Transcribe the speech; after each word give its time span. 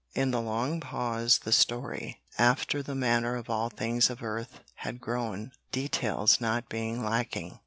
In 0.15 0.31
the 0.31 0.41
long 0.41 0.79
pause 0.79 1.37
the 1.37 1.51
story, 1.51 2.23
after 2.39 2.81
the 2.81 2.95
manner 2.95 3.35
of 3.35 3.51
all 3.51 3.69
things 3.69 4.09
of 4.09 4.23
earth, 4.23 4.61
had 4.77 4.99
grown, 4.99 5.51
details 5.71 6.41
not 6.41 6.67
being 6.69 7.05
lacking. 7.05 7.59